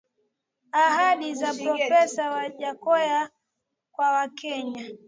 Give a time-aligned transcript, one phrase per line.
[0.73, 3.29] Ahadi za Profesa Wajackoya
[3.91, 4.85] kwa wakenya